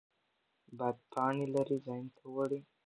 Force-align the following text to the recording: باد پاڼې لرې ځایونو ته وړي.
باد 0.77 0.97
پاڼې 1.11 1.45
لرې 1.53 1.77
ځایونو 1.85 2.11
ته 2.17 2.23
وړي. 2.33 2.59